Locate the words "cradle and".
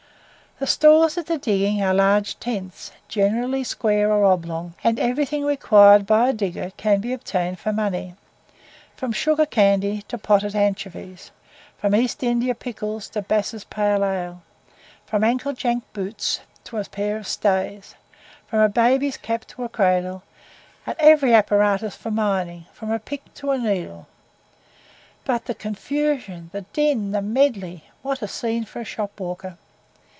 19.69-20.95